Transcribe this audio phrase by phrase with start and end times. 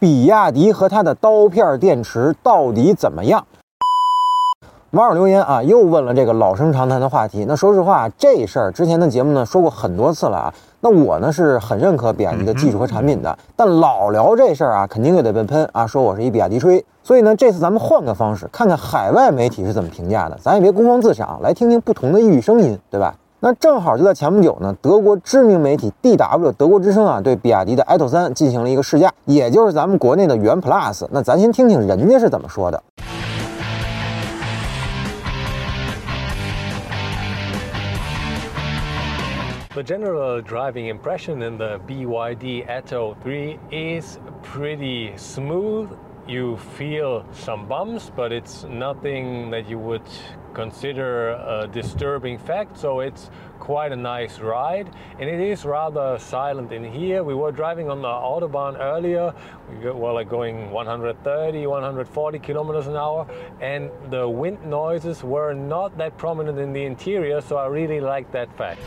[0.00, 3.44] 比亚迪和它的刀片电池到底怎么样？
[4.92, 7.44] 网友留言啊，又问了这个老生常谈的话题。
[7.48, 10.54] 那说实话，这事儿之前的节目呢说过很多次了啊。
[10.80, 16.84] 那我呢是很认可比亚迪的技术和产品的，但老聊这事儿啊，肯定又得被喷啊，说我是一比亚迪吹。
[17.02, 23.14] 所以呢，这次咱们换个方式，看看海外媒体是怎么评价的，咱也别孤芳自赏，来听听不同的异域声音，对吧？
[23.40, 31.06] 那正好就在前不久呢，德国知名媒体 DW 德国之声啊，对比亚迪的 i 三进行了一个试驾，也就是咱们国内的元 Plus。
[31.12, 32.82] 那咱先听听人家是怎么说的。
[39.70, 45.86] The general driving impression in the BYD Atto 3 is pretty smooth.
[46.28, 50.02] You feel some bumps, but it's nothing that you would
[50.52, 52.76] consider a disturbing fact.
[52.76, 57.24] So it's quite a nice ride, and it is rather silent in here.
[57.24, 59.32] We were driving on the autobahn earlier.
[59.70, 63.26] We were like going 130, 140 kilometers an hour,
[63.62, 67.40] and the wind noises were not that prominent in the interior.
[67.40, 68.80] So I really like that fact.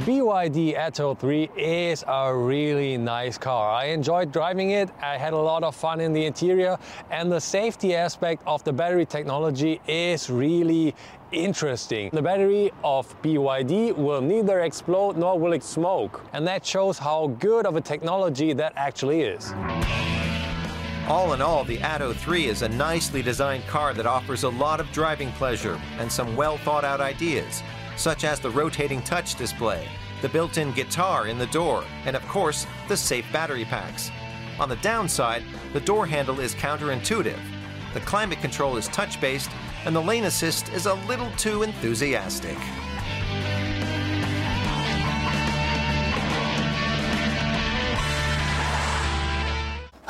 [0.00, 3.70] The BYD Atto 3 is a really nice car.
[3.70, 4.88] I enjoyed driving it.
[5.02, 6.78] I had a lot of fun in the interior
[7.10, 10.94] and the safety aspect of the battery technology is really
[11.32, 12.08] interesting.
[12.14, 16.22] The battery of BYD will neither explode nor will it smoke.
[16.32, 19.52] And that shows how good of a technology that actually is.
[21.08, 24.80] All in all, the Atto 3 is a nicely designed car that offers a lot
[24.80, 27.62] of driving pleasure and some well thought out ideas
[28.00, 29.86] such as the rotating touch display,
[30.22, 34.10] the built in guitar in the door, and of course, the safe battery packs.
[34.58, 35.42] On the downside,
[35.74, 37.38] the door handle is counterintuitive,
[37.92, 39.50] the climate control is touch based,
[39.84, 42.56] and the lane assist is a little too enthusiastic.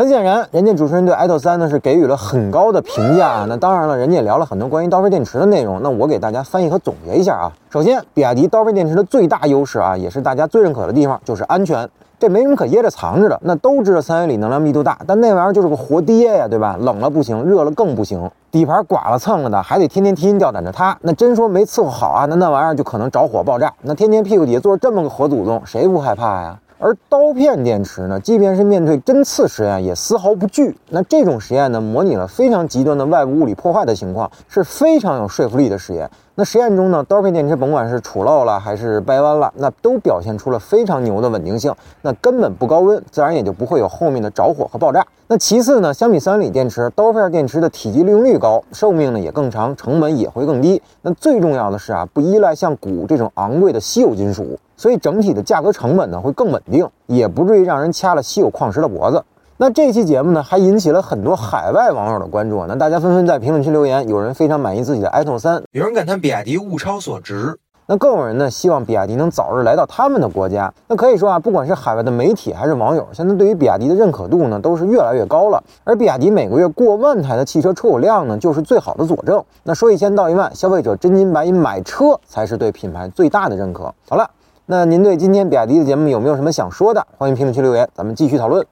[0.01, 3.47] 很显然，人家主持人对 i 三呢是给予了很高的评价啊。
[3.47, 5.79] 那当然了，人家也聊了很多关于刀片电池的内容。
[5.83, 7.53] 那我给大家翻译和总结一下啊。
[7.69, 11.87] 首先，比亚迪刀片电池的最大优势啊，也是大家最认可的地方，就是安全。
[12.19, 13.39] 这没什么可掖着藏着的。
[13.43, 16.79] 那都知道三元锂能量密度大，但那玩意儿就是个活爹呀，对吧？
[16.81, 18.31] 冷了不行，热了更不行。
[18.51, 20.97] 底盘刮了蹭了的，还得天天提心吊胆着它。
[21.03, 23.71] 那真说没伺候好啊，那那玩意儿就可能着火爆炸。
[23.83, 26.59] 那天天屁股底下坐着这么个活祖宗，谁不害怕呀？
[26.83, 30.75] 而刀片电池呢，即便是面对针刺实验，也丝毫不惧。
[30.89, 36.11] 那这种实验呢，模拟了非常极端的外部物理破坏的情况，是非常有说服力的实验。
[36.41, 41.71] 那实验中呢，刀片电池甭管是杵漏了还是掰弯了，那都表现出了非常牛的稳定性。
[42.01, 45.07] 那根本不高温，自然也就不会有后面的着火和爆炸。
[45.27, 50.81] 那其次呢，相比三元锂电池，刀片电池的体积利用率高，寿命呢也更长，成本也会更低。
[51.03, 59.23] 那最重要的是啊，不依赖像钴这种昂贵的稀有金属，所以整体的价格成本呢会更稳定，也不至于让人掐了稀有矿石的脖子。
[59.63, 62.65] 那这期节目呢，还引起了很多海外网友的关注。
[62.67, 67.55] 那大家纷纷在评论区留言，有人非常满意自己的 iPhone 三，有人感叹比亚迪物超所值，
[67.85, 70.73] 那更有人呢希望比亚迪能早日来到他们的国家。
[70.89, 75.63] 那可以说啊，不管是海外的媒体还是网友，现在对于比亚迪的认可度呢都是越来越高了。
[75.85, 79.45] 而比亚迪每个月过万台的汽车出口量呢，就是最好的佐证。
[79.65, 83.95] 那说一千道一万，消费者真金白银买车才是对品牌最大的认可。
[84.09, 84.31] 好了，
[84.65, 87.07] 那您对今天比亚迪的节目有没有什么想说的？
[87.19, 88.65] 欢迎评论区留言，咱们继续讨论。